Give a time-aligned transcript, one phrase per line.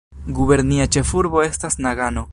[0.37, 2.29] Gubernia ĉefurbo estas Nagano.